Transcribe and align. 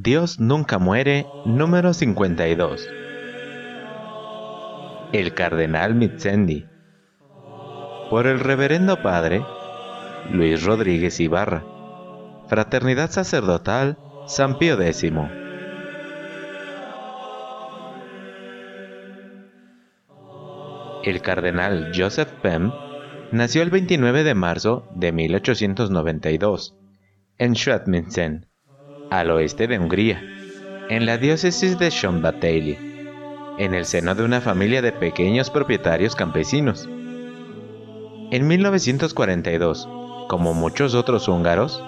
Dios 0.00 0.38
nunca 0.38 0.78
muere, 0.78 1.26
número 1.44 1.92
52. 1.92 2.88
El 5.12 5.34
cardenal 5.34 5.96
Mitzendi. 5.96 6.66
Por 8.08 8.28
el 8.28 8.38
reverendo 8.38 9.02
padre 9.02 9.42
Luis 10.30 10.62
Rodríguez 10.62 11.18
Ibarra. 11.18 11.64
Fraternidad 12.46 13.10
Sacerdotal 13.10 13.98
San 14.28 14.58
Pío 14.58 14.80
X. 14.80 15.12
El 21.02 21.22
cardenal 21.22 21.90
Joseph 21.92 22.30
Pem 22.40 22.70
nació 23.32 23.62
el 23.62 23.70
29 23.70 24.22
de 24.22 24.34
marzo 24.36 24.88
de 24.94 25.10
1892 25.10 26.76
en 27.38 27.56
Schwedminsen, 27.56 28.47
al 29.10 29.30
oeste 29.30 29.66
de 29.66 29.78
Hungría, 29.78 30.22
en 30.88 31.06
la 31.06 31.18
diócesis 31.18 31.78
de 31.78 31.90
Szombathely, 31.90 32.78
en 33.58 33.74
el 33.74 33.84
seno 33.84 34.14
de 34.14 34.24
una 34.24 34.40
familia 34.40 34.82
de 34.82 34.92
pequeños 34.92 35.50
propietarios 35.50 36.14
campesinos. 36.14 36.88
En 38.30 38.46
1942, 38.46 39.88
como 40.28 40.54
muchos 40.54 40.94
otros 40.94 41.28
húngaros, 41.28 41.82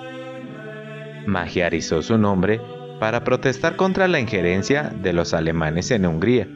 magiarizó 1.27 2.03
su 2.03 2.19
nombre 2.19 2.61
para 2.99 3.25
protestar 3.25 3.77
contra 3.77 4.09
la 4.09 4.21
injerencia 4.21 4.93
de 5.03 5.13
los 5.13 5.35
alemanes 5.35 5.91
en 5.91 6.07
Hungría. 6.07 6.49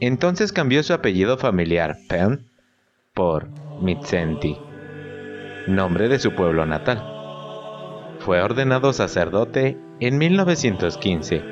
Entonces 0.00 0.52
cambió 0.52 0.82
su 0.82 0.92
apellido 0.92 1.38
familiar 1.38 1.96
Pen 2.08 2.46
por 3.14 3.48
Mitzenti, 3.80 4.56
nombre 5.66 6.08
de 6.08 6.18
su 6.18 6.32
pueblo 6.34 6.66
natal. 6.66 7.13
Fue 8.24 8.40
ordenado 8.40 8.94
sacerdote 8.94 9.76
en 10.00 10.16
1915. 10.16 11.42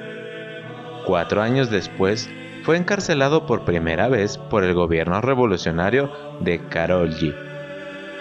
Cuatro 1.04 1.42
años 1.42 1.70
después, 1.70 2.30
fue 2.62 2.78
encarcelado 2.78 3.44
por 3.44 3.66
primera 3.66 4.08
vez 4.08 4.38
por 4.38 4.64
el 4.64 4.72
gobierno 4.72 5.20
revolucionario 5.20 6.10
de 6.40 6.66
Karolyi, 6.68 7.34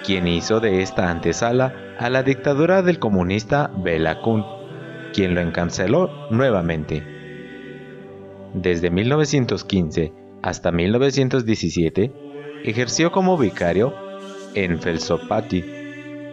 quien 0.06 0.28
hizo 0.28 0.60
de 0.60 0.82
esta 0.82 1.10
antesala 1.10 1.74
a 1.98 2.10
la 2.10 2.24
dictadura 2.24 2.82
del 2.82 3.00
comunista 3.00 3.72
Bela 3.78 4.20
Kun, 4.20 4.44
quien 5.14 5.34
lo 5.34 5.40
encarceló 5.40 6.28
nuevamente. 6.30 7.04
Desde 8.54 8.90
1915 8.90 10.12
hasta 10.44 10.74
1917, 10.74 12.12
ejerció 12.66 13.14
como 13.14 13.38
vicario 13.38 13.94
en 14.56 14.82
Felsopati 14.82 15.64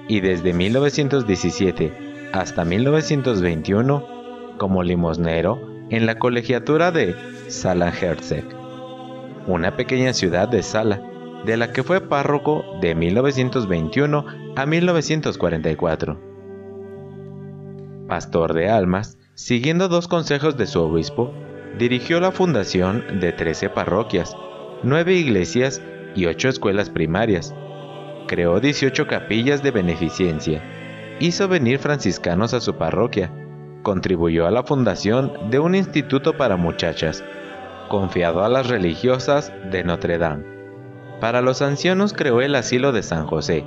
y 0.08 0.18
desde 0.18 0.52
1917 0.52 2.07
hasta 2.32 2.64
1921 2.64 4.56
como 4.58 4.82
limosnero 4.82 5.58
en 5.90 6.06
la 6.06 6.18
colegiatura 6.18 6.90
de 6.90 7.14
Sala-Herzeg, 7.48 8.44
una 9.46 9.76
pequeña 9.76 10.12
ciudad 10.12 10.48
de 10.48 10.62
Sala, 10.62 11.02
de 11.46 11.56
la 11.56 11.72
que 11.72 11.82
fue 11.82 12.00
párroco 12.00 12.64
de 12.80 12.94
1921 12.94 14.26
a 14.56 14.66
1944. 14.66 16.20
Pastor 18.08 18.54
de 18.54 18.68
almas, 18.68 19.16
siguiendo 19.34 19.88
dos 19.88 20.08
consejos 20.08 20.56
de 20.56 20.66
su 20.66 20.82
obispo, 20.82 21.32
dirigió 21.78 22.20
la 22.20 22.32
fundación 22.32 23.20
de 23.20 23.32
13 23.32 23.70
parroquias, 23.70 24.36
9 24.82 25.14
iglesias 25.14 25.80
y 26.14 26.26
8 26.26 26.48
escuelas 26.48 26.90
primarias. 26.90 27.54
Creó 28.26 28.60
18 28.60 29.06
capillas 29.06 29.62
de 29.62 29.70
beneficencia 29.70 30.62
hizo 31.20 31.48
venir 31.48 31.78
franciscanos 31.78 32.54
a 32.54 32.60
su 32.60 32.74
parroquia, 32.76 33.32
contribuyó 33.82 34.46
a 34.46 34.50
la 34.50 34.62
fundación 34.62 35.50
de 35.50 35.58
un 35.58 35.74
instituto 35.74 36.36
para 36.36 36.56
muchachas, 36.56 37.24
confiado 37.88 38.44
a 38.44 38.48
las 38.48 38.68
religiosas 38.68 39.52
de 39.70 39.84
Notre 39.84 40.18
Dame. 40.18 40.44
Para 41.20 41.40
los 41.40 41.62
ancianos 41.62 42.12
creó 42.12 42.40
el 42.40 42.54
asilo 42.54 42.92
de 42.92 43.02
San 43.02 43.26
José 43.26 43.64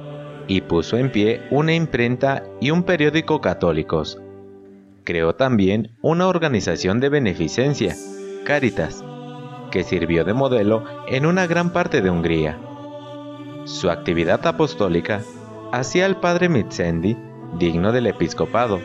y 0.47 0.61
puso 0.61 0.97
en 0.97 1.11
pie 1.11 1.41
una 1.51 1.73
imprenta 1.73 2.44
y 2.59 2.72
un 2.72 2.84
periódico 2.84 3.41
católicos. 3.41 4.19
Creó 5.03 5.35
también 5.35 5.91
una 6.01 6.28
organización 6.28 7.00
de 7.00 7.09
beneficencia, 7.09 7.95
Caritas, 8.45 9.03
que 9.72 9.84
sirvió 9.84 10.23
de 10.23 10.34
modelo 10.34 10.84
en 11.07 11.25
una 11.25 11.47
gran 11.47 11.72
parte 11.72 12.01
de 12.01 12.09
Hungría. 12.09 12.59
Su 13.66 13.90
actividad 13.90 14.45
apostólica 14.45 15.22
hacía 15.72 16.06
al 16.06 16.19
padre 16.19 16.50
Mitzendi 16.50 17.17
digno 17.57 17.91
del 17.91 18.07
episcopado. 18.07 18.79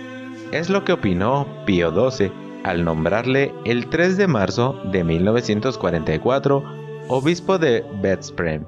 Es 0.52 0.70
lo 0.70 0.84
que 0.84 0.92
opinó 0.92 1.46
Pío 1.64 1.90
XII 1.90 2.32
al 2.64 2.84
nombrarle 2.84 3.52
el 3.64 3.88
3 3.88 4.16
de 4.16 4.26
marzo 4.26 4.80
de 4.90 5.04
1944 5.04 6.62
obispo 7.08 7.58
de 7.58 7.84
Veszprém. 8.02 8.66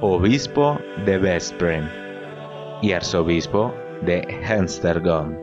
Obispo 0.00 0.78
de 1.04 1.18
Veszprém 1.18 1.88
y 2.80 2.92
arzobispo 2.92 3.74
de 4.02 4.20
Henstergom. 4.48 5.34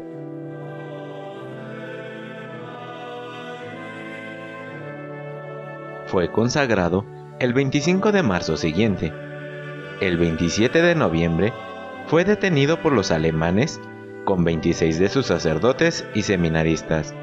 Fue 6.08 6.32
consagrado 6.32 7.06
el 7.40 7.54
25 7.54 8.14
de 8.14 8.24
marzo 8.24 8.56
siguiente. 8.56 9.12
El 10.00 10.18
27 10.18 10.82
de 10.82 10.96
noviembre 10.96 11.54
fue 12.08 12.24
detenido 12.24 12.82
por 12.82 12.94
los 12.94 13.12
alemanes 13.12 13.82
con 14.24 14.46
26 14.46 15.00
de 15.00 15.10
sus 15.10 15.26
sacerdotes 15.26 16.08
y 16.14 16.22
seminaristas 16.22 17.14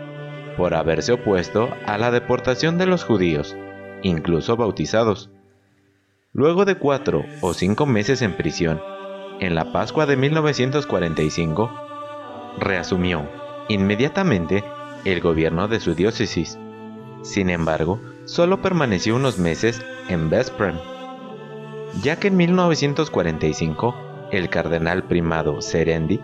por 0.58 0.74
haberse 0.74 1.12
opuesto 1.12 1.70
a 1.86 1.96
la 1.96 2.10
deportación 2.10 2.76
de 2.76 2.84
los 2.84 3.04
judíos, 3.04 3.56
incluso 4.02 4.56
bautizados. 4.56 5.30
Luego 6.34 6.66
de 6.66 6.74
cuatro 6.74 7.24
o 7.40 7.54
cinco 7.54 7.86
meses 7.86 8.20
en 8.20 8.36
prisión, 8.36 8.82
en 9.40 9.54
la 9.54 9.72
Pascua 9.72 10.04
de 10.04 10.16
1945, 10.16 11.70
reasumió 12.58 13.26
inmediatamente 13.68 14.62
el 15.06 15.20
gobierno 15.22 15.68
de 15.68 15.80
su 15.80 15.94
diócesis. 15.94 16.58
Sin 17.22 17.48
embargo, 17.48 17.98
solo 18.26 18.60
permaneció 18.60 19.16
unos 19.16 19.38
meses 19.38 19.82
en 20.08 20.30
Veszprém, 20.30 20.76
ya 22.02 22.16
que 22.16 22.28
en 22.28 22.36
1945 22.36 23.94
el 24.30 24.48
cardenal 24.48 25.04
primado 25.04 25.60
Serendi, 25.60 26.20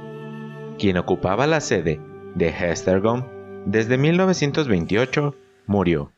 quien 0.78 0.96
ocupaba 0.96 1.46
la 1.46 1.60
sede 1.60 2.00
de 2.34 2.48
Hestergom 2.48 3.24
desde 3.66 3.98
1928, 3.98 5.34
murió. 5.66 6.12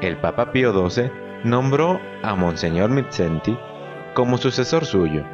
El 0.00 0.16
Papa 0.18 0.52
Pío 0.52 0.88
XII 0.88 1.10
nombró 1.44 2.00
a 2.22 2.34
Monseñor 2.34 2.90
Mitzenti 2.90 3.58
como 4.14 4.38
sucesor 4.38 4.84
suyo. 4.84 5.24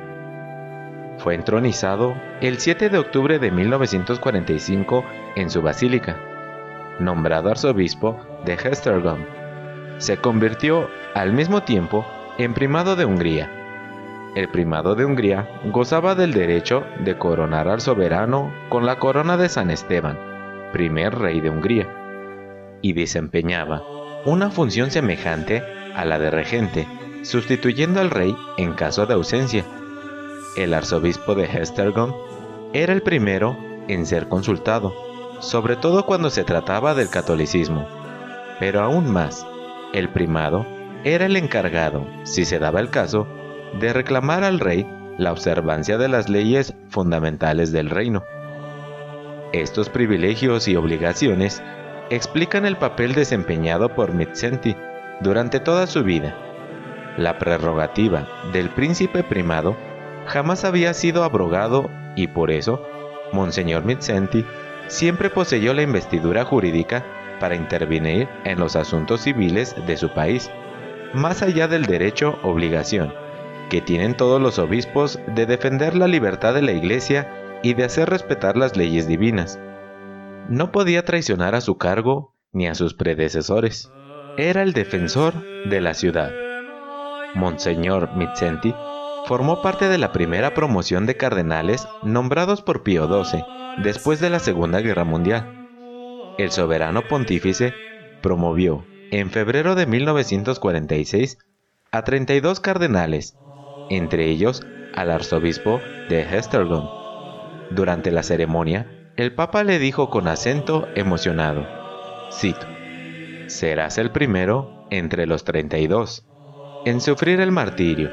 Fue 1.18 1.34
entronizado 1.34 2.14
el 2.40 2.58
7 2.58 2.88
de 2.88 2.98
octubre 2.98 3.38
de 3.38 3.50
1945 3.50 5.04
en 5.36 5.50
su 5.50 5.62
basílica, 5.62 6.16
nombrado 7.00 7.50
arzobispo 7.50 8.16
de 8.44 8.54
Hestergom 8.54 9.37
se 9.98 10.16
convirtió 10.16 10.88
al 11.14 11.32
mismo 11.32 11.62
tiempo 11.62 12.06
en 12.38 12.54
primado 12.54 12.96
de 12.96 13.04
Hungría. 13.04 13.50
El 14.34 14.48
primado 14.48 14.94
de 14.94 15.04
Hungría 15.04 15.48
gozaba 15.72 16.14
del 16.14 16.32
derecho 16.32 16.84
de 17.00 17.18
coronar 17.18 17.68
al 17.68 17.80
soberano 17.80 18.52
con 18.68 18.86
la 18.86 18.98
corona 18.98 19.36
de 19.36 19.48
San 19.48 19.70
Esteban, 19.70 20.18
primer 20.72 21.18
rey 21.18 21.40
de 21.40 21.50
Hungría, 21.50 21.88
y 22.80 22.92
desempeñaba 22.92 23.82
una 24.24 24.50
función 24.50 24.90
semejante 24.90 25.64
a 25.94 26.04
la 26.04 26.18
de 26.18 26.30
regente, 26.30 26.86
sustituyendo 27.22 28.00
al 28.00 28.10
rey 28.10 28.36
en 28.56 28.74
caso 28.74 29.06
de 29.06 29.14
ausencia. 29.14 29.64
El 30.56 30.74
arzobispo 30.74 31.34
de 31.34 31.46
Hestergom 31.46 32.12
era 32.72 32.92
el 32.92 33.02
primero 33.02 33.56
en 33.88 34.06
ser 34.06 34.28
consultado, 34.28 34.94
sobre 35.40 35.76
todo 35.76 36.04
cuando 36.06 36.30
se 36.30 36.44
trataba 36.44 36.94
del 36.94 37.10
catolicismo. 37.10 37.88
Pero 38.60 38.82
aún 38.82 39.10
más, 39.10 39.46
el 39.92 40.08
primado 40.10 40.66
era 41.04 41.26
el 41.26 41.36
encargado, 41.36 42.06
si 42.24 42.44
se 42.44 42.58
daba 42.58 42.80
el 42.80 42.90
caso, 42.90 43.26
de 43.80 43.92
reclamar 43.92 44.44
al 44.44 44.60
rey 44.60 44.86
la 45.18 45.32
observancia 45.32 45.98
de 45.98 46.08
las 46.08 46.28
leyes 46.28 46.74
fundamentales 46.88 47.72
del 47.72 47.90
reino. 47.90 48.24
Estos 49.52 49.88
privilegios 49.88 50.68
y 50.68 50.76
obligaciones 50.76 51.62
explican 52.10 52.66
el 52.66 52.76
papel 52.76 53.14
desempeñado 53.14 53.94
por 53.94 54.14
Mitzenti 54.14 54.76
durante 55.20 55.60
toda 55.60 55.86
su 55.86 56.04
vida. 56.04 56.36
La 57.16 57.38
prerrogativa 57.38 58.28
del 58.52 58.70
príncipe 58.70 59.22
primado 59.22 59.76
jamás 60.26 60.64
había 60.64 60.94
sido 60.94 61.24
abrogado 61.24 61.90
y 62.14 62.28
por 62.28 62.50
eso, 62.50 62.82
Monseñor 63.32 63.84
Mitzenti 63.84 64.44
siempre 64.86 65.30
poseyó 65.30 65.74
la 65.74 65.82
investidura 65.82 66.44
jurídica 66.44 67.04
para 67.38 67.56
intervenir 67.56 68.28
en 68.44 68.58
los 68.58 68.76
asuntos 68.76 69.22
civiles 69.22 69.74
de 69.86 69.96
su 69.96 70.10
país, 70.10 70.50
más 71.14 71.42
allá 71.42 71.68
del 71.68 71.86
derecho 71.86 72.38
obligación 72.42 73.12
que 73.68 73.80
tienen 73.80 74.16
todos 74.16 74.40
los 74.40 74.58
obispos 74.58 75.18
de 75.26 75.46
defender 75.46 75.94
la 75.96 76.08
libertad 76.08 76.54
de 76.54 76.62
la 76.62 76.72
Iglesia 76.72 77.60
y 77.62 77.74
de 77.74 77.84
hacer 77.84 78.08
respetar 78.08 78.56
las 78.56 78.76
leyes 78.76 79.06
divinas. 79.06 79.58
No 80.48 80.72
podía 80.72 81.04
traicionar 81.04 81.54
a 81.54 81.60
su 81.60 81.76
cargo 81.76 82.34
ni 82.52 82.66
a 82.66 82.74
sus 82.74 82.94
predecesores. 82.94 83.92
Era 84.38 84.62
el 84.62 84.72
defensor 84.72 85.34
de 85.68 85.80
la 85.80 85.94
ciudad. 85.94 86.32
Monseñor 87.34 88.16
Mitzenti 88.16 88.74
formó 89.26 89.60
parte 89.60 89.88
de 89.88 89.98
la 89.98 90.12
primera 90.12 90.54
promoción 90.54 91.04
de 91.04 91.16
cardenales 91.16 91.86
nombrados 92.02 92.62
por 92.62 92.82
Pío 92.82 93.06
XII 93.06 93.44
después 93.82 94.20
de 94.20 94.30
la 94.30 94.38
Segunda 94.38 94.80
Guerra 94.80 95.04
Mundial. 95.04 95.57
El 96.38 96.52
soberano 96.52 97.02
pontífice 97.02 97.74
promovió 98.22 98.86
en 99.10 99.30
febrero 99.30 99.74
de 99.74 99.86
1946 99.86 101.38
a 101.90 102.04
32 102.04 102.60
cardenales, 102.60 103.36
entre 103.90 104.26
ellos 104.26 104.62
al 104.94 105.10
arzobispo 105.10 105.80
de 106.08 106.22
Hestergom. 106.22 106.88
Durante 107.70 108.10
la 108.10 108.22
ceremonia, 108.22 108.86
el 109.16 109.34
Papa 109.34 109.64
le 109.64 109.78
dijo 109.78 110.10
con 110.10 110.28
acento 110.28 110.88
emocionado, 110.94 111.66
cito, 112.32 112.66
serás 113.48 113.98
el 113.98 114.10
primero 114.12 114.86
entre 114.90 115.26
los 115.26 115.44
32 115.44 116.24
en 116.84 117.00
sufrir 117.00 117.40
el 117.40 117.50
martirio 117.50 118.10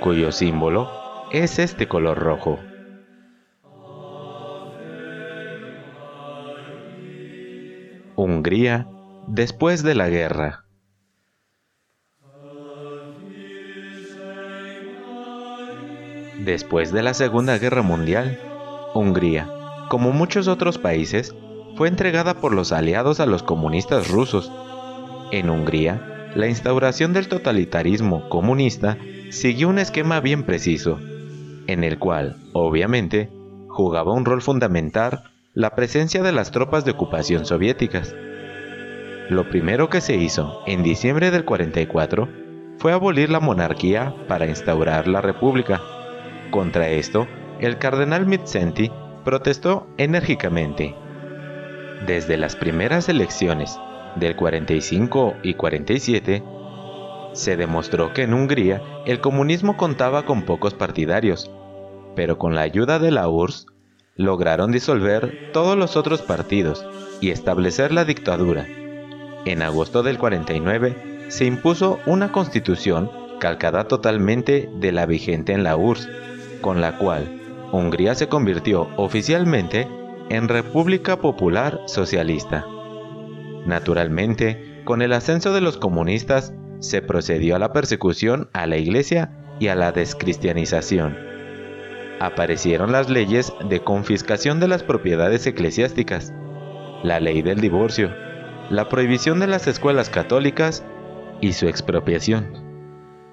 cuyo 0.00 0.32
símbolo 0.32 0.90
es 1.30 1.58
este 1.58 1.86
color 1.86 2.18
rojo. 2.18 2.58
Hungría 8.22 8.86
después 9.28 9.82
de 9.82 9.94
la 9.94 10.10
guerra. 10.10 10.66
Después 16.44 16.92
de 16.92 17.02
la 17.02 17.14
Segunda 17.14 17.56
Guerra 17.56 17.80
Mundial, 17.80 18.38
Hungría, 18.92 19.48
como 19.88 20.12
muchos 20.12 20.48
otros 20.48 20.76
países, 20.76 21.34
fue 21.78 21.88
entregada 21.88 22.34
por 22.34 22.52
los 22.52 22.72
aliados 22.72 23.20
a 23.20 23.26
los 23.26 23.42
comunistas 23.42 24.10
rusos. 24.10 24.52
En 25.32 25.48
Hungría, 25.48 26.28
la 26.34 26.46
instauración 26.46 27.14
del 27.14 27.26
totalitarismo 27.26 28.28
comunista 28.28 28.98
siguió 29.30 29.70
un 29.70 29.78
esquema 29.78 30.20
bien 30.20 30.42
preciso, 30.42 30.98
en 31.66 31.84
el 31.84 31.98
cual, 31.98 32.36
obviamente, 32.52 33.30
jugaba 33.68 34.12
un 34.12 34.26
rol 34.26 34.42
fundamental 34.42 35.29
la 35.54 35.74
presencia 35.74 36.22
de 36.22 36.30
las 36.30 36.52
tropas 36.52 36.84
de 36.84 36.92
ocupación 36.92 37.44
soviéticas. 37.44 38.14
Lo 39.28 39.48
primero 39.48 39.90
que 39.90 40.00
se 40.00 40.14
hizo 40.14 40.60
en 40.64 40.84
diciembre 40.84 41.32
del 41.32 41.44
44 41.44 42.28
fue 42.78 42.92
abolir 42.92 43.30
la 43.30 43.40
monarquía 43.40 44.14
para 44.28 44.46
instaurar 44.46 45.08
la 45.08 45.20
república. 45.20 45.80
Contra 46.52 46.88
esto, 46.88 47.26
el 47.58 47.78
cardenal 47.78 48.26
Mitzenti 48.26 48.92
protestó 49.24 49.88
enérgicamente. 49.98 50.94
Desde 52.06 52.36
las 52.36 52.54
primeras 52.54 53.08
elecciones 53.08 53.76
del 54.14 54.36
45 54.36 55.34
y 55.42 55.54
47, 55.54 56.44
se 57.32 57.56
demostró 57.56 58.12
que 58.12 58.22
en 58.22 58.34
Hungría 58.34 58.82
el 59.04 59.20
comunismo 59.20 59.76
contaba 59.76 60.24
con 60.24 60.42
pocos 60.42 60.74
partidarios, 60.74 61.50
pero 62.14 62.38
con 62.38 62.54
la 62.54 62.62
ayuda 62.62 63.00
de 63.00 63.10
la 63.10 63.28
URSS 63.28 63.69
lograron 64.20 64.70
disolver 64.70 65.50
todos 65.54 65.78
los 65.78 65.96
otros 65.96 66.20
partidos 66.20 66.84
y 67.22 67.30
establecer 67.30 67.90
la 67.90 68.04
dictadura. 68.04 68.66
En 69.46 69.62
agosto 69.62 70.02
del 70.02 70.18
49 70.18 71.24
se 71.28 71.46
impuso 71.46 71.98
una 72.04 72.30
constitución 72.30 73.10
calcada 73.40 73.84
totalmente 73.84 74.68
de 74.74 74.92
la 74.92 75.06
vigente 75.06 75.54
en 75.54 75.64
la 75.64 75.74
URSS, 75.76 76.10
con 76.60 76.82
la 76.82 76.98
cual 76.98 77.40
Hungría 77.72 78.14
se 78.14 78.28
convirtió 78.28 78.88
oficialmente 78.96 79.88
en 80.28 80.48
República 80.48 81.16
Popular 81.16 81.80
Socialista. 81.86 82.66
Naturalmente, 83.64 84.82
con 84.84 85.00
el 85.00 85.14
ascenso 85.14 85.54
de 85.54 85.62
los 85.62 85.78
comunistas 85.78 86.52
se 86.80 87.00
procedió 87.00 87.56
a 87.56 87.58
la 87.58 87.72
persecución 87.72 88.50
a 88.52 88.66
la 88.66 88.76
iglesia 88.76 89.30
y 89.60 89.68
a 89.68 89.74
la 89.74 89.92
descristianización. 89.92 91.29
Aparecieron 92.20 92.92
las 92.92 93.08
leyes 93.08 93.50
de 93.66 93.80
confiscación 93.80 94.60
de 94.60 94.68
las 94.68 94.82
propiedades 94.82 95.46
eclesiásticas, 95.46 96.34
la 97.02 97.18
ley 97.18 97.40
del 97.40 97.62
divorcio, 97.62 98.14
la 98.68 98.90
prohibición 98.90 99.40
de 99.40 99.46
las 99.46 99.66
escuelas 99.66 100.10
católicas 100.10 100.84
y 101.40 101.54
su 101.54 101.66
expropiación, 101.66 102.52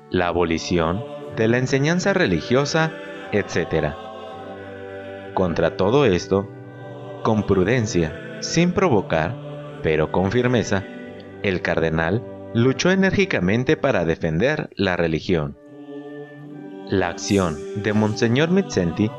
la 0.09 0.27
abolición 0.27 1.03
de 1.35 1.49
la 1.49 1.57
enseñanza 1.57 2.13
religiosa, 2.13 2.93
etc. 3.33 3.93
Contra 5.33 5.75
todo 5.75 6.05
esto, 6.05 6.49
con 7.23 7.45
prudencia, 7.45 8.37
sin 8.39 8.71
provocar, 8.71 9.35
pero 9.83 10.13
con 10.13 10.31
firmeza, 10.31 10.85
el 11.43 11.61
cardenal 11.61 12.23
luchó 12.53 12.89
enérgicamente 12.89 13.75
para 13.75 14.05
defender 14.05 14.69
la 14.77 14.95
religión. 14.95 15.57
La 16.89 17.09
acción 17.09 17.57
de 17.83 17.91
Monseñor 17.91 18.49
Mitzenti 18.49 19.11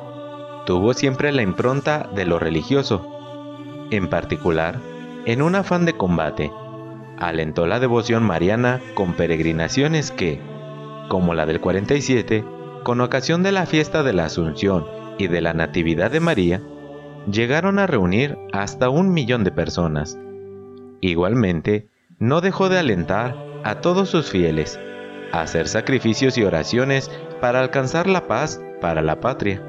tuvo 0.65 0.95
siempre 0.95 1.33
la 1.33 1.43
impronta 1.43 2.09
de 2.15 2.25
lo 2.25 2.39
religioso. 2.39 3.07
En 3.91 4.09
particular, 4.09 4.81
en 5.27 5.43
un 5.43 5.55
afán 5.55 5.85
de 5.85 5.93
combate, 5.93 6.51
alentó 7.19 7.67
la 7.67 7.79
devoción 7.79 8.23
mariana 8.23 8.81
con 8.95 9.13
peregrinaciones 9.13 10.11
que, 10.11 10.41
como 11.11 11.35
la 11.35 11.45
del 11.45 11.61
47, 11.61 12.43
con 12.85 13.03
ocasión 13.03 13.43
de 13.43 13.53
la 13.53 13.67
fiesta 13.67 14.03
de 14.03 14.15
la 14.15 14.25
Asunción 14.25 14.87
y 15.19 15.27
de 15.27 15.43
la 15.43 15.53
Natividad 15.53 16.11
de 16.11 16.21
María, 16.21 16.63
llegaron 17.31 17.79
a 17.79 17.87
reunir 17.87 18.39
hasta 18.51 18.89
un 18.89 19.13
millón 19.13 19.45
de 19.45 19.53
personas. 19.53 20.19
Igualmente, 21.03 21.89
no 22.19 22.41
dejó 22.41 22.71
de 22.71 22.79
alentar 22.79 23.37
a 23.63 23.83
todos 23.83 24.09
sus 24.09 24.31
fieles 24.31 24.81
hacer 25.33 25.69
sacrificios 25.69 26.39
y 26.39 26.45
oraciones 26.45 27.11
para 27.41 27.61
alcanzar 27.61 28.07
la 28.07 28.27
paz 28.27 28.61
para 28.81 29.03
la 29.03 29.21
patria. 29.21 29.63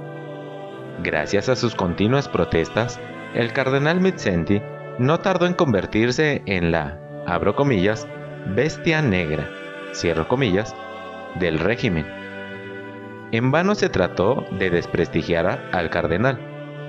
Gracias 1.04 1.50
a 1.50 1.56
sus 1.56 1.76
continuas 1.76 2.28
protestas, 2.28 3.00
el 3.34 3.54
cardenal 3.54 4.02
Mitzenti 4.02 4.62
no 4.98 5.20
tardó 5.20 5.46
en 5.46 5.54
convertirse 5.54 6.42
en 6.46 6.72
la, 6.72 7.00
abro 7.26 7.56
comillas, 7.56 8.08
bestia 8.48 9.02
negra, 9.02 9.50
cierro 9.94 10.28
comillas, 10.28 10.76
del 11.40 11.60
régimen. 11.60 12.06
En 13.32 13.52
vano 13.52 13.76
se 13.76 13.90
trató 13.90 14.46
de 14.52 14.70
desprestigiar 14.70 15.70
al 15.72 15.90
cardenal, 15.90 16.40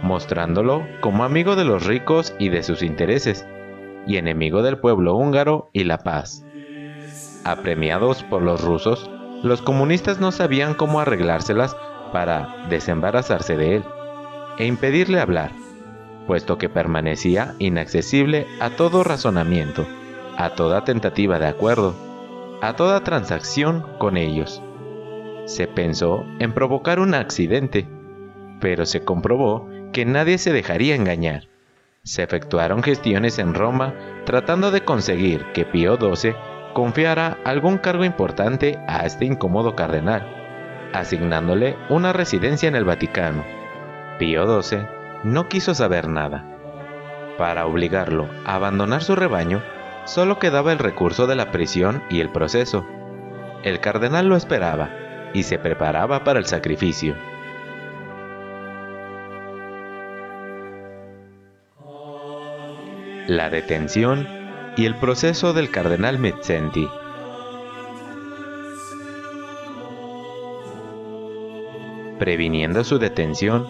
mostrándolo 0.03 0.87
como 1.01 1.25
amigo 1.25 1.55
de 1.55 1.65
los 1.65 1.87
ricos 1.87 2.35
y 2.39 2.49
de 2.49 2.63
sus 2.63 2.83
intereses, 2.83 3.47
y 4.07 4.17
enemigo 4.17 4.63
del 4.63 4.79
pueblo 4.79 5.15
húngaro 5.15 5.69
y 5.73 5.85
la 5.85 5.99
paz. 5.99 6.45
Apremiados 7.45 8.23
por 8.25 8.43
los 8.43 8.63
rusos, 8.63 9.11
los 9.43 9.63
comunistas 9.63 10.21
no 10.21 10.31
sabían 10.31 10.75
cómo 10.75 11.01
arreglárselas 11.01 11.75
para 12.13 12.67
desembarazarse 12.69 13.57
de 13.57 13.77
él 13.77 13.85
e 14.59 14.67
impedirle 14.67 15.21
hablar, 15.21 15.53
puesto 16.27 16.59
que 16.59 16.69
permanecía 16.69 17.55
inaccesible 17.59 18.47
a 18.61 18.71
todo 18.71 19.05
razonamiento, 19.05 19.87
a 20.37 20.51
toda 20.51 20.85
tentativa 20.85 21.39
de 21.39 21.47
acuerdo, 21.47 21.95
a 22.61 22.75
toda 22.75 23.03
transacción 23.05 23.87
con 23.99 24.19
ellos. 24.19 24.63
Se 25.47 25.67
pensó 25.67 26.25
en 26.39 26.53
provocar 26.53 27.01
un 27.01 27.15
accidente, 27.15 27.89
pero 28.61 28.85
se 28.85 29.03
comprobó 29.03 29.67
que 29.93 30.05
nadie 30.05 30.37
se 30.37 30.53
dejaría 30.53 30.95
engañar. 30.95 31.49
Se 32.03 32.23
efectuaron 32.23 32.83
gestiones 32.83 33.39
en 33.39 33.55
Roma 33.55 33.95
tratando 34.27 34.71
de 34.71 34.85
conseguir 34.85 35.45
que 35.53 35.65
Pío 35.65 35.97
XII 35.97 36.35
confiara 36.73 37.39
algún 37.45 37.79
cargo 37.79 38.05
importante 38.05 38.79
a 38.87 39.05
este 39.05 39.25
incómodo 39.25 39.75
cardenal, 39.75 40.27
asignándole 40.93 41.77
una 41.89 42.13
residencia 42.13 42.69
en 42.69 42.77
el 42.77 42.85
Vaticano. 42.85 43.45
Pío 44.19 44.63
XII 44.63 44.87
no 45.25 45.49
quiso 45.49 45.75
saber 45.75 46.09
nada. 46.09 46.45
Para 47.39 47.67
obligarlo 47.67 48.29
a 48.45 48.55
abandonar 48.55 49.03
su 49.03 49.17
rebaño, 49.17 49.63
solo 50.05 50.39
quedaba 50.39 50.73
el 50.73 50.79
recurso 50.79 51.27
de 51.27 51.37
la 51.37 51.51
prisión 51.51 52.03
y 52.11 52.21
el 52.21 52.31
proceso. 52.31 52.87
El 53.63 53.81
cardenal 53.81 54.27
lo 54.27 54.37
esperaba 54.37 54.91
y 55.33 55.45
se 55.45 55.59
preparaba 55.59 56.25
para 56.25 56.39
el 56.39 56.47
sacrificio. 56.47 57.15
La 63.27 63.49
detención 63.49 64.40
y 64.77 64.87
el 64.87 64.95
proceso 64.97 65.53
del 65.53 65.71
cardenal 65.71 66.19
Mezzenti. 66.19 66.89
Previniendo 72.19 72.85
su 72.85 72.99
detención, 72.99 73.67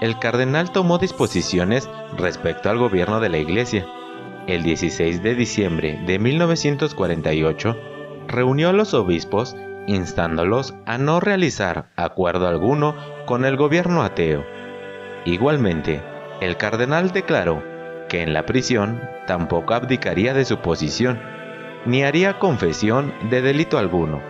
el 0.00 0.18
cardenal 0.18 0.70
tomó 0.72 0.98
disposiciones 0.98 1.88
respecto 2.18 2.68
al 2.68 2.78
gobierno 2.78 3.20
de 3.20 3.30
la 3.30 3.38
Iglesia. 3.38 3.86
El 4.46 4.62
16 4.62 5.22
de 5.22 5.34
diciembre 5.34 5.98
de 6.04 6.18
1948, 6.18 7.76
reunió 8.28 8.68
a 8.68 8.72
los 8.72 8.92
obispos 8.92 9.56
instándolos 9.86 10.74
a 10.86 10.98
no 10.98 11.20
realizar 11.20 11.90
acuerdo 11.96 12.46
alguno 12.46 12.94
con 13.26 13.44
el 13.44 13.56
gobierno 13.56 14.02
ateo. 14.02 14.44
Igualmente, 15.24 16.02
el 16.40 16.56
cardenal 16.56 17.10
declaró 17.12 17.62
que 18.14 18.22
en 18.22 18.32
la 18.32 18.46
prisión 18.46 19.02
tampoco 19.26 19.74
abdicaría 19.74 20.34
de 20.34 20.44
su 20.44 20.58
posición, 20.58 21.20
ni 21.84 22.04
haría 22.04 22.38
confesión 22.38 23.12
de 23.28 23.42
delito 23.42 23.76
alguno. 23.76 24.22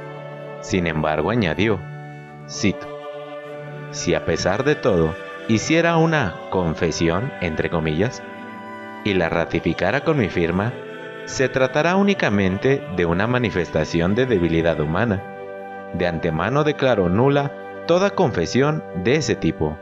Sin 0.63 0.87
embargo, 0.87 1.31
añadió, 1.31 1.79
cito, 2.49 2.89
si 3.91 4.15
a 4.15 4.25
pesar 4.25 4.65
de 4.65 4.75
todo 4.75 5.15
hiciera 5.49 5.99
una 5.99 6.35
confesión, 6.49 7.31
entre 7.43 7.69
comillas, 7.69 8.23
y 9.05 9.13
la 9.13 9.29
ratificara 9.29 10.01
con 10.01 10.17
mi 10.17 10.31
firma, 10.31 10.73
se 11.27 11.51
tratará 11.51 11.97
únicamente 11.97 12.83
de 12.97 13.05
una 13.05 13.27
manifestación 13.27 14.15
de 14.15 14.25
debilidad 14.25 14.81
humana. 14.81 15.23
De 15.93 16.07
antemano 16.07 16.65
declaro 16.65 17.11
nula 17.11 17.85
toda 17.87 18.09
confesión 18.09 18.83
de 19.05 19.17
ese 19.17 19.37
tipo. 19.37 19.79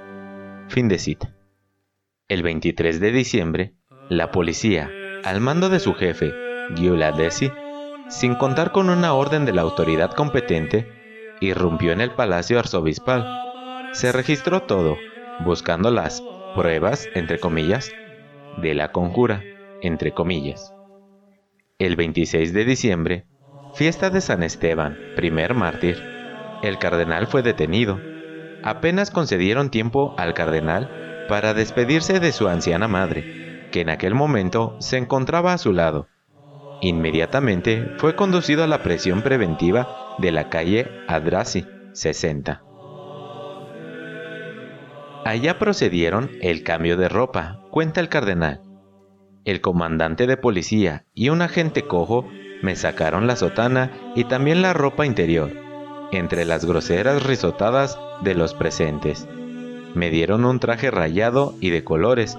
Fin 0.66 0.88
de 0.88 0.99
cita. 0.99 1.37
El 2.26 2.42
23 2.42 2.99
de 2.99 3.12
diciembre, 3.12 3.75
la 4.16 4.31
policía, 4.31 4.90
al 5.25 5.40
mando 5.40 5.69
de 5.69 5.81
su 5.81 5.95
jefe, 5.95 6.33
Giula 6.75 7.12
Desi, 7.12 7.50
sin 8.09 8.35
contar 8.35 8.73
con 8.73 8.90
una 8.90 9.14
orden 9.14 9.45
de 9.45 9.52
la 9.52 9.62
autoridad 9.62 10.12
competente, 10.12 10.87
irrumpió 11.40 11.92
en 11.92 12.00
el 12.00 12.11
palacio 12.12 12.59
arzobispal. 12.59 13.26
Se 13.92 14.12
registró 14.12 14.62
todo 14.62 14.97
buscando 15.45 15.90
las 15.90 16.23
pruebas, 16.54 17.09
entre 17.14 17.38
comillas, 17.38 17.90
de 18.59 18.75
la 18.75 18.92
conjura, 18.92 19.42
entre 19.81 20.12
comillas. 20.12 20.73
El 21.78 21.97
26 21.97 22.52
de 22.52 22.64
diciembre, 22.64 23.26
fiesta 23.75 24.11
de 24.11 24.21
San 24.21 24.42
Esteban, 24.42 24.99
primer 25.16 25.54
mártir, 25.54 25.97
el 26.62 26.78
cardenal 26.78 27.26
fue 27.26 27.42
detenido. 27.42 27.99
Apenas 28.62 29.11
concedieron 29.11 29.71
tiempo 29.71 30.14
al 30.19 30.35
cardenal 30.35 31.26
para 31.28 31.54
despedirse 31.54 32.21
de 32.21 32.31
su 32.33 32.47
anciana 32.47 32.87
madre, 32.87 33.42
que 33.72 33.80
en 33.80 33.90
aquel 33.90 34.14
momento 34.14 34.76
se 34.78 34.98
encontraba 34.98 35.52
a 35.52 35.58
su 35.58 35.72
lado. 35.72 36.06
Inmediatamente 36.80 37.94
fue 37.98 38.14
conducido 38.14 38.62
a 38.62 38.68
la 38.68 38.82
prisión 38.82 39.22
preventiva 39.22 40.14
de 40.18 40.30
la 40.30 40.48
calle 40.48 40.88
Adrasi, 41.08 41.66
60. 41.92 42.62
Allá 45.24 45.58
procedieron 45.58 46.30
el 46.40 46.62
cambio 46.64 46.96
de 46.96 47.08
ropa, 47.08 47.60
cuenta 47.70 48.00
el 48.00 48.08
cardenal. 48.08 48.60
El 49.44 49.60
comandante 49.60 50.26
de 50.26 50.36
policía 50.36 51.04
y 51.14 51.28
un 51.28 51.42
agente 51.42 51.82
cojo 51.82 52.28
me 52.62 52.76
sacaron 52.76 53.26
la 53.26 53.36
sotana 53.36 53.90
y 54.14 54.24
también 54.24 54.62
la 54.62 54.72
ropa 54.72 55.06
interior, 55.06 55.50
entre 56.12 56.44
las 56.44 56.64
groseras 56.64 57.24
risotadas 57.24 57.98
de 58.22 58.34
los 58.34 58.54
presentes. 58.54 59.26
Me 59.94 60.10
dieron 60.10 60.44
un 60.44 60.58
traje 60.58 60.90
rayado 60.90 61.54
y 61.60 61.70
de 61.70 61.84
colores, 61.84 62.36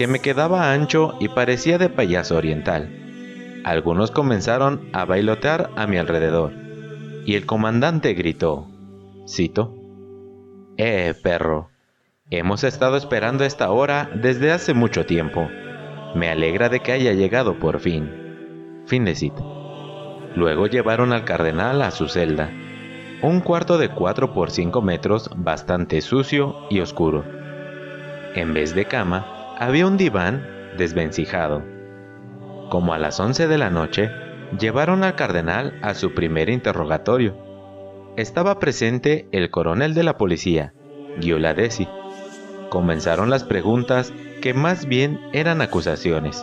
que 0.00 0.06
me 0.06 0.20
quedaba 0.20 0.72
ancho 0.72 1.14
y 1.20 1.28
parecía 1.28 1.76
de 1.76 1.90
payaso 1.90 2.34
oriental. 2.34 3.60
Algunos 3.64 4.10
comenzaron 4.10 4.88
a 4.94 5.04
bailotear 5.04 5.68
a 5.76 5.86
mi 5.86 5.98
alrededor, 5.98 6.54
y 7.26 7.34
el 7.34 7.44
comandante 7.44 8.14
gritó, 8.14 8.66
cito, 9.28 9.76
¡Eh, 10.78 11.12
perro! 11.22 11.68
Hemos 12.30 12.64
estado 12.64 12.96
esperando 12.96 13.44
esta 13.44 13.70
hora 13.70 14.08
desde 14.14 14.52
hace 14.52 14.72
mucho 14.72 15.04
tiempo. 15.04 15.50
Me 16.14 16.30
alegra 16.30 16.70
de 16.70 16.80
que 16.80 16.92
haya 16.92 17.12
llegado 17.12 17.58
por 17.58 17.78
fin. 17.78 18.82
Fin 18.86 19.04
de 19.04 19.14
cita. 19.14 19.44
Luego 20.34 20.66
llevaron 20.66 21.12
al 21.12 21.26
cardenal 21.26 21.82
a 21.82 21.90
su 21.90 22.08
celda, 22.08 22.50
un 23.20 23.42
cuarto 23.42 23.76
de 23.76 23.90
4 23.90 24.32
por 24.32 24.50
5 24.50 24.80
metros 24.80 25.28
bastante 25.36 26.00
sucio 26.00 26.56
y 26.70 26.80
oscuro. 26.80 27.22
En 28.34 28.54
vez 28.54 28.74
de 28.74 28.86
cama, 28.86 29.39
había 29.60 29.86
un 29.86 29.98
diván 29.98 30.46
desvencijado. 30.78 31.62
Como 32.70 32.94
a 32.94 32.98
las 32.98 33.20
11 33.20 33.46
de 33.46 33.58
la 33.58 33.68
noche, 33.68 34.10
llevaron 34.58 35.04
al 35.04 35.16
cardenal 35.16 35.78
a 35.82 35.92
su 35.92 36.14
primer 36.14 36.48
interrogatorio. 36.48 37.36
Estaba 38.16 38.58
presente 38.58 39.28
el 39.32 39.50
coronel 39.50 39.92
de 39.92 40.02
la 40.02 40.16
policía, 40.16 40.72
Giuladesi, 41.20 41.86
comenzaron 42.70 43.28
las 43.28 43.44
preguntas 43.44 44.14
que 44.40 44.54
más 44.54 44.86
bien 44.86 45.20
eran 45.34 45.60
acusaciones. 45.60 46.42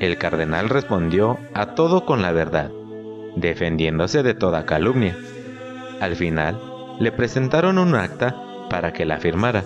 El 0.00 0.18
cardenal 0.18 0.68
respondió 0.68 1.38
a 1.54 1.76
todo 1.76 2.04
con 2.04 2.22
la 2.22 2.32
verdad, 2.32 2.72
defendiéndose 3.36 4.24
de 4.24 4.34
toda 4.34 4.66
calumnia. 4.66 5.16
Al 6.00 6.16
final, 6.16 6.58
le 6.98 7.12
presentaron 7.12 7.78
un 7.78 7.94
acta 7.94 8.34
para 8.68 8.92
que 8.92 9.04
la 9.04 9.18
firmara. 9.18 9.62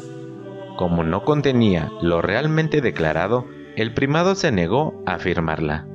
Como 0.76 1.04
no 1.04 1.24
contenía 1.24 1.90
lo 2.00 2.22
realmente 2.22 2.80
declarado, 2.80 3.46
el 3.76 3.94
primado 3.94 4.34
se 4.34 4.52
negó 4.52 5.02
a 5.06 5.18
firmarla. 5.18 5.86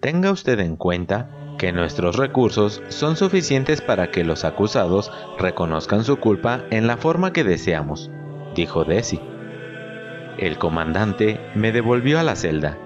Tenga 0.00 0.30
usted 0.30 0.58
en 0.60 0.76
cuenta 0.76 1.30
que 1.58 1.72
nuestros 1.72 2.16
recursos 2.16 2.82
son 2.88 3.16
suficientes 3.16 3.80
para 3.80 4.10
que 4.10 4.24
los 4.24 4.44
acusados 4.44 5.12
reconozcan 5.38 6.04
su 6.04 6.16
culpa 6.18 6.64
en 6.70 6.86
la 6.86 6.96
forma 6.96 7.32
que 7.32 7.44
deseamos 7.44 8.10
dijo 8.54 8.84
Desi. 8.84 9.20
El 10.38 10.58
comandante 10.58 11.40
me 11.54 11.72
devolvió 11.72 12.18
a 12.18 12.22
la 12.22 12.36
celda. 12.36 12.78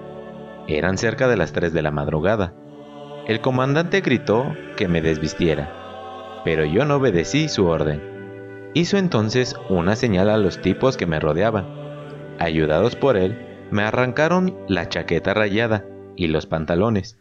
Eran 0.67 0.97
cerca 0.97 1.27
de 1.27 1.37
las 1.37 1.53
3 1.53 1.73
de 1.73 1.81
la 1.81 1.91
madrugada. 1.91 2.53
El 3.27 3.41
comandante 3.41 4.01
gritó 4.01 4.55
que 4.75 4.87
me 4.87 5.01
desvistiera, 5.01 6.41
pero 6.43 6.65
yo 6.65 6.85
no 6.85 6.95
obedecí 6.95 7.49
su 7.49 7.65
orden. 7.65 8.16
Hizo 8.73 8.97
entonces 8.97 9.55
una 9.69 9.95
señal 9.95 10.29
a 10.29 10.37
los 10.37 10.61
tipos 10.61 10.97
que 10.97 11.05
me 11.05 11.19
rodeaban. 11.19 11.65
Ayudados 12.39 12.95
por 12.95 13.17
él, 13.17 13.37
me 13.71 13.83
arrancaron 13.83 14.55
la 14.67 14.89
chaqueta 14.89 15.33
rayada 15.33 15.85
y 16.15 16.27
los 16.27 16.45
pantalones. 16.45 17.17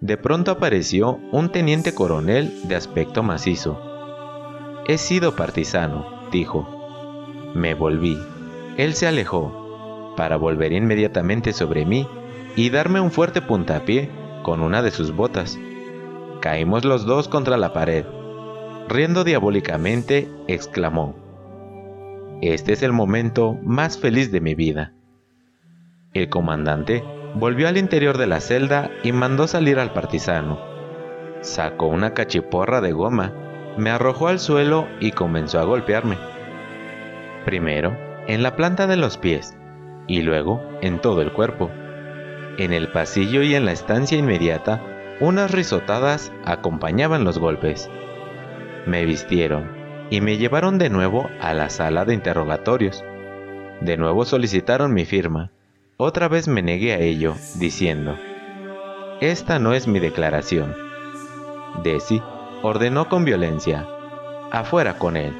De 0.00 0.16
pronto 0.16 0.50
apareció 0.50 1.18
un 1.32 1.50
teniente 1.50 1.94
coronel 1.94 2.52
de 2.68 2.76
aspecto 2.76 3.22
macizo. 3.22 3.80
He 4.86 4.98
sido 4.98 5.34
partisano, 5.34 6.06
dijo. 6.30 6.68
Me 7.54 7.74
volví. 7.74 8.18
Él 8.76 8.94
se 8.94 9.06
alejó, 9.06 10.12
para 10.16 10.36
volver 10.36 10.72
inmediatamente 10.72 11.52
sobre 11.52 11.86
mí 11.86 12.06
y 12.56 12.70
darme 12.70 13.00
un 13.00 13.10
fuerte 13.10 13.40
puntapié 13.40 14.10
con 14.42 14.60
una 14.60 14.82
de 14.82 14.90
sus 14.90 15.14
botas. 15.14 15.58
Caímos 16.40 16.84
los 16.84 17.06
dos 17.06 17.28
contra 17.28 17.56
la 17.56 17.72
pared. 17.72 18.04
Riendo 18.88 19.24
diabólicamente, 19.24 20.28
exclamó, 20.46 21.14
Este 22.42 22.72
es 22.72 22.82
el 22.82 22.92
momento 22.92 23.58
más 23.62 23.98
feliz 23.98 24.30
de 24.30 24.40
mi 24.40 24.54
vida. 24.54 24.92
El 26.12 26.28
comandante 26.28 27.02
volvió 27.34 27.66
al 27.66 27.78
interior 27.78 28.18
de 28.18 28.26
la 28.26 28.40
celda 28.40 28.90
y 29.02 29.12
mandó 29.12 29.46
salir 29.48 29.78
al 29.78 29.92
partisano. 29.92 30.60
Sacó 31.40 31.86
una 31.86 32.14
cachiporra 32.14 32.80
de 32.80 32.92
goma, 32.92 33.32
me 33.76 33.90
arrojó 33.90 34.28
al 34.28 34.38
suelo 34.38 34.86
y 35.00 35.12
comenzó 35.12 35.60
a 35.60 35.64
golpearme. 35.64 36.18
Primero 37.44 37.96
en 38.26 38.42
la 38.42 38.56
planta 38.56 38.86
de 38.86 38.96
los 38.96 39.18
pies 39.18 39.56
y 40.06 40.22
luego 40.22 40.62
en 40.80 41.00
todo 41.00 41.20
el 41.22 41.32
cuerpo. 41.32 41.70
En 42.58 42.72
el 42.72 42.88
pasillo 42.88 43.42
y 43.42 43.54
en 43.54 43.64
la 43.64 43.72
estancia 43.72 44.16
inmediata, 44.16 44.80
unas 45.20 45.50
risotadas 45.50 46.32
acompañaban 46.44 47.24
los 47.24 47.38
golpes. 47.38 47.90
Me 48.86 49.06
vistieron 49.06 49.70
y 50.10 50.20
me 50.20 50.36
llevaron 50.36 50.78
de 50.78 50.90
nuevo 50.90 51.30
a 51.40 51.54
la 51.54 51.70
sala 51.70 52.04
de 52.04 52.14
interrogatorios. 52.14 53.02
De 53.80 53.96
nuevo 53.96 54.24
solicitaron 54.24 54.92
mi 54.92 55.04
firma. 55.06 55.50
Otra 55.96 56.28
vez 56.28 56.48
me 56.48 56.62
negué 56.62 56.92
a 56.92 56.98
ello, 56.98 57.34
diciendo, 57.56 58.16
Esta 59.20 59.58
no 59.58 59.72
es 59.72 59.86
mi 59.86 60.00
declaración. 60.00 60.74
Desi 61.82 62.22
ordenó 62.62 63.08
con 63.08 63.24
violencia, 63.24 63.86
afuera 64.52 64.98
con 64.98 65.16
él. 65.16 65.32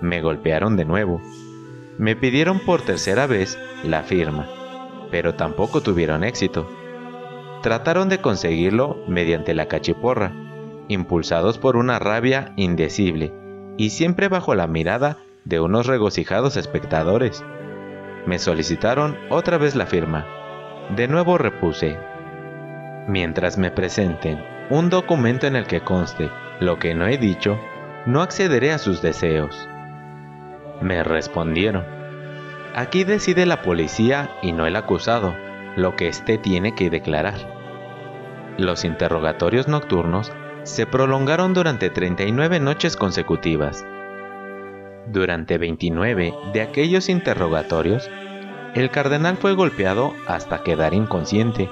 Me 0.00 0.20
golpearon 0.20 0.76
de 0.76 0.84
nuevo. 0.84 1.20
me 1.98 2.14
pidieron 2.14 2.60
por 2.60 2.82
tercera 2.82 3.26
vez 3.26 3.58
la 3.82 4.02
firma, 4.02 4.48
pero 5.10 5.34
tampoco 5.34 5.80
tuvieron 5.80 6.22
éxito. 6.22 6.68
Trataron 7.62 8.08
de 8.08 8.20
conseguirlo 8.20 9.02
mediante 9.08 9.52
la 9.52 9.66
cachiporra, 9.66 10.32
impulsados 10.88 11.58
por 11.58 11.76
una 11.76 11.98
rabia 11.98 12.52
indecible 12.56 13.32
y 13.76 13.90
siempre 13.90 14.28
bajo 14.28 14.54
la 14.54 14.66
mirada 14.66 15.18
de 15.44 15.60
unos 15.60 15.86
regocijados 15.86 16.56
espectadores. 16.56 17.44
Me 18.26 18.38
solicitaron 18.38 19.16
otra 19.30 19.56
vez 19.56 19.74
la 19.74 19.86
firma. 19.86 20.26
De 20.96 21.08
nuevo 21.08 21.38
repuse, 21.38 21.96
mientras 23.06 23.56
me 23.56 23.70
presenten 23.70 24.44
un 24.70 24.90
documento 24.90 25.46
en 25.46 25.56
el 25.56 25.66
que 25.66 25.80
conste 25.80 26.30
lo 26.60 26.78
que 26.78 26.94
no 26.94 27.06
he 27.06 27.16
dicho, 27.18 27.58
no 28.04 28.20
accederé 28.20 28.72
a 28.72 28.78
sus 28.78 29.00
deseos. 29.00 29.68
Me 30.80 31.02
respondieron, 31.02 31.84
aquí 32.74 33.04
decide 33.04 33.46
la 33.46 33.62
policía 33.62 34.30
y 34.42 34.52
no 34.52 34.66
el 34.66 34.76
acusado 34.76 35.34
lo 35.76 35.96
que 35.96 36.08
éste 36.08 36.38
tiene 36.38 36.74
que 36.74 36.90
declarar. 36.90 37.58
Los 38.58 38.84
interrogatorios 38.84 39.68
nocturnos 39.68 40.32
se 40.68 40.86
prolongaron 40.86 41.54
durante 41.54 41.88
39 41.88 42.60
noches 42.60 42.94
consecutivas. 42.94 43.86
Durante 45.06 45.56
29 45.56 46.34
de 46.52 46.60
aquellos 46.60 47.08
interrogatorios, 47.08 48.08
el 48.74 48.90
cardenal 48.90 49.38
fue 49.38 49.54
golpeado 49.54 50.14
hasta 50.26 50.62
quedar 50.62 50.92
inconsciente. 50.92 51.70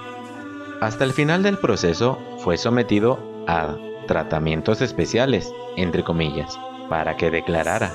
Hasta 0.80 1.04
el 1.04 1.12
final 1.12 1.42
del 1.42 1.58
proceso 1.58 2.18
fue 2.38 2.56
sometido 2.56 3.44
a 3.46 3.76
tratamientos 4.08 4.80
especiales, 4.80 5.52
entre 5.76 6.02
comillas, 6.02 6.58
para 6.88 7.18
que 7.18 7.30
declarara. 7.30 7.92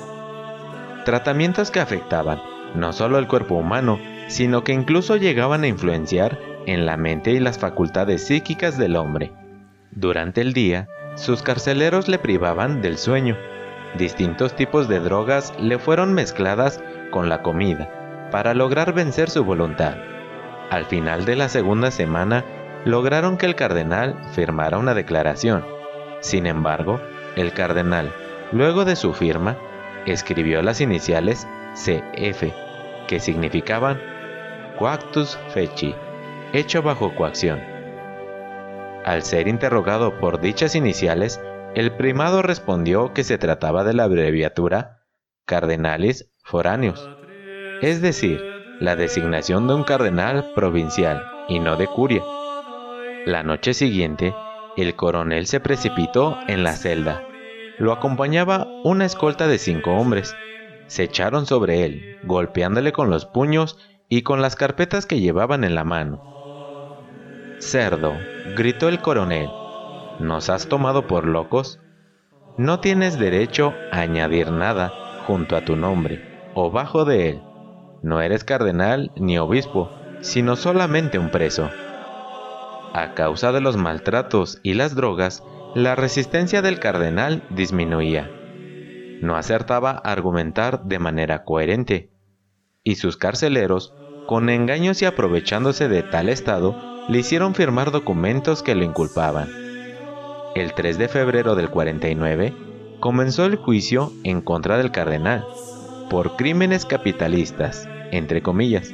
Tratamientos 1.04 1.72
que 1.72 1.80
afectaban 1.80 2.40
no 2.76 2.94
solo 2.94 3.18
el 3.18 3.28
cuerpo 3.28 3.56
humano, 3.56 4.00
sino 4.28 4.64
que 4.64 4.72
incluso 4.72 5.18
llegaban 5.18 5.64
a 5.64 5.68
influenciar 5.68 6.38
en 6.68 6.86
la 6.86 6.96
mente 6.96 7.32
y 7.32 7.40
las 7.40 7.58
facultades 7.58 8.28
psíquicas 8.28 8.78
del 8.78 8.96
hombre. 8.96 9.41
Durante 9.92 10.40
el 10.40 10.54
día, 10.54 10.88
sus 11.16 11.42
carceleros 11.42 12.08
le 12.08 12.18
privaban 12.18 12.82
del 12.82 12.98
sueño. 12.98 13.38
Distintos 13.98 14.56
tipos 14.56 14.88
de 14.88 15.02
drogas 15.02 15.54
le 15.60 15.80
fueron 15.80 16.14
mezcladas 16.14 16.82
con 17.12 17.28
la 17.28 17.42
comida 17.42 18.30
para 18.32 18.54
lograr 18.54 18.94
vencer 18.94 19.30
su 19.30 19.44
voluntad. 19.44 19.98
Al 20.70 20.86
final 20.86 21.26
de 21.26 21.36
la 21.36 21.50
segunda 21.50 21.92
semana, 21.92 22.46
lograron 22.86 23.38
que 23.38 23.46
el 23.46 23.56
cardenal 23.56 24.16
firmara 24.32 24.78
una 24.78 24.94
declaración. 24.94 25.66
Sin 26.22 26.48
embargo, 26.48 27.02
el 27.36 27.52
cardenal, 27.52 28.14
luego 28.54 28.86
de 28.86 28.96
su 28.96 29.14
firma, 29.14 29.58
escribió 30.06 30.62
las 30.62 30.80
iniciales 30.80 31.46
CF, 31.74 32.46
que 33.08 33.20
significaban 33.20 34.00
Coactus 34.80 35.38
Feci, 35.54 35.94
hecho 36.54 36.82
bajo 36.82 37.14
coacción. 37.14 37.71
Al 39.06 39.24
ser 39.24 39.48
interrogado 39.48 40.20
por 40.20 40.40
dichas 40.42 40.76
iniciales, 40.76 41.42
el 41.74 41.96
primado 41.96 42.42
respondió 42.42 43.14
que 43.14 43.24
se 43.24 43.38
trataba 43.38 43.84
de 43.84 43.94
la 43.94 44.04
abreviatura 44.04 45.06
Cardenalis 45.46 46.32
Foráneos, 46.44 47.10
es 47.82 48.02
decir, 48.02 48.42
la 48.80 48.96
designación 48.96 49.68
de 49.68 49.74
un 49.74 49.84
cardenal 49.84 50.54
provincial 50.54 51.26
y 51.48 51.60
no 51.60 51.78
de 51.78 51.88
curia. 51.88 52.24
La 53.26 53.44
noche 53.44 53.74
siguiente, 53.74 54.36
el 54.78 54.96
coronel 54.96 55.48
se 55.48 55.60
precipitó 55.60 56.38
en 56.48 56.64
la 56.64 56.74
celda. 56.74 57.24
Lo 57.78 57.92
acompañaba 57.92 58.68
una 58.84 59.06
escolta 59.06 59.48
de 59.48 59.58
cinco 59.58 59.92
hombres. 59.92 60.36
Se 60.88 61.04
echaron 61.04 61.46
sobre 61.46 61.86
él, 61.86 62.18
golpeándole 62.24 62.92
con 62.92 63.10
los 63.10 63.26
puños 63.26 63.78
y 64.10 64.22
con 64.24 64.42
las 64.42 64.56
carpetas 64.56 65.06
que 65.06 65.20
llevaban 65.20 65.64
en 65.64 65.76
la 65.76 65.84
mano. 65.84 66.41
Cerdo, 67.62 68.18
gritó 68.58 68.90
el 68.90 69.02
coronel, 69.02 69.48
¿nos 70.20 70.50
has 70.50 70.68
tomado 70.68 71.06
por 71.06 71.28
locos? 71.28 71.80
No 72.58 72.80
tienes 72.80 73.20
derecho 73.20 73.76
a 73.92 74.00
añadir 74.00 74.52
nada 74.52 74.92
junto 75.28 75.56
a 75.56 75.62
tu 75.62 75.76
nombre 75.76 76.50
o 76.56 76.72
bajo 76.72 77.06
de 77.06 77.30
él. 77.30 77.42
No 78.02 78.20
eres 78.20 78.44
cardenal 78.44 79.12
ni 79.16 79.38
obispo, 79.38 79.92
sino 80.22 80.56
solamente 80.56 81.20
un 81.20 81.30
preso. 81.30 81.70
A 82.94 83.14
causa 83.14 83.52
de 83.52 83.62
los 83.62 83.78
maltratos 83.78 84.60
y 84.64 84.74
las 84.74 84.96
drogas, 84.96 85.44
la 85.76 85.94
resistencia 85.94 86.64
del 86.64 86.80
cardenal 86.80 87.44
disminuía. 87.52 88.30
No 89.22 89.36
acertaba 89.36 89.92
a 89.92 90.12
argumentar 90.12 90.84
de 90.86 90.98
manera 90.98 91.44
coherente, 91.44 92.12
y 92.84 92.96
sus 92.96 93.18
carceleros 93.18 93.94
con 94.26 94.50
engaños 94.50 95.00
y 95.04 95.06
aprovechándose 95.06 95.88
de 95.90 96.02
tal 96.02 96.28
estado, 96.28 96.91
le 97.08 97.20
hicieron 97.20 97.56
firmar 97.56 97.92
documentos 97.92 98.64
que 98.64 98.76
lo 98.76 98.84
inculpaban. 98.84 99.50
El 100.56 100.74
3 100.74 100.98
de 100.98 101.08
febrero 101.08 101.56
del 101.56 101.70
49 101.70 102.54
comenzó 103.00 103.46
el 103.46 103.56
juicio 103.56 104.12
en 104.24 104.42
contra 104.42 104.78
del 104.78 104.92
cardenal 104.92 105.46
por 106.10 106.36
crímenes 106.36 106.86
capitalistas, 106.86 107.88
entre 108.12 108.42
comillas, 108.42 108.94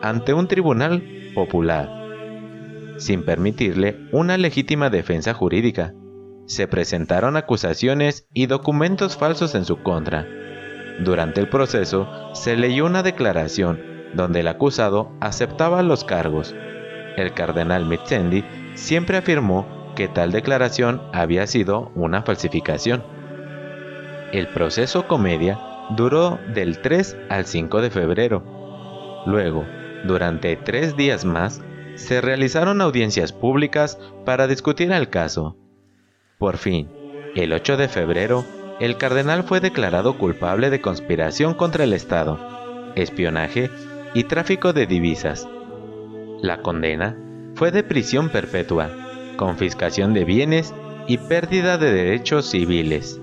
ante 0.00 0.32
un 0.32 0.46
tribunal 0.46 1.02
popular, 1.34 1.90
sin 2.98 3.24
permitirle 3.24 3.96
una 4.12 4.38
legítima 4.38 4.90
defensa 4.90 5.34
jurídica. 5.34 5.92
Se 6.46 6.68
presentaron 6.68 7.36
acusaciones 7.36 8.28
y 8.32 8.46
documentos 8.46 9.16
falsos 9.16 9.54
en 9.54 9.64
su 9.64 9.82
contra. 9.82 10.26
Durante 11.00 11.40
el 11.40 11.48
proceso 11.48 12.08
se 12.34 12.56
leyó 12.56 12.86
una 12.86 13.02
declaración 13.02 13.80
donde 14.14 14.40
el 14.40 14.48
acusado 14.48 15.12
aceptaba 15.20 15.82
los 15.82 16.04
cargos. 16.04 16.54
El 17.16 17.34
cardenal 17.34 17.86
Mitzendi 17.86 18.44
siempre 18.74 19.16
afirmó 19.16 19.66
que 19.94 20.08
tal 20.08 20.32
declaración 20.32 21.02
había 21.12 21.46
sido 21.46 21.92
una 21.94 22.22
falsificación. 22.22 23.02
El 24.32 24.48
proceso 24.48 25.06
comedia 25.06 25.58
duró 25.90 26.38
del 26.54 26.78
3 26.78 27.16
al 27.28 27.44
5 27.44 27.82
de 27.82 27.90
febrero. 27.90 29.22
Luego, 29.26 29.66
durante 30.04 30.56
tres 30.56 30.96
días 30.96 31.24
más, 31.24 31.60
se 31.96 32.20
realizaron 32.20 32.80
audiencias 32.80 33.32
públicas 33.32 33.98
para 34.24 34.46
discutir 34.46 34.90
el 34.92 35.10
caso. 35.10 35.56
Por 36.38 36.56
fin, 36.56 36.88
el 37.36 37.52
8 37.52 37.76
de 37.76 37.88
febrero, 37.88 38.44
el 38.80 38.96
cardenal 38.96 39.44
fue 39.44 39.60
declarado 39.60 40.18
culpable 40.18 40.70
de 40.70 40.80
conspiración 40.80 41.54
contra 41.54 41.84
el 41.84 41.92
Estado, 41.92 42.40
espionaje 42.96 43.70
y 44.14 44.24
tráfico 44.24 44.72
de 44.72 44.86
divisas. 44.86 45.46
La 46.42 46.60
condena 46.60 47.16
fue 47.54 47.70
de 47.70 47.84
prisión 47.84 48.28
perpetua, 48.28 48.90
confiscación 49.36 50.12
de 50.12 50.24
bienes 50.24 50.74
y 51.06 51.18
pérdida 51.18 51.78
de 51.78 51.92
derechos 51.92 52.50
civiles. 52.50 53.21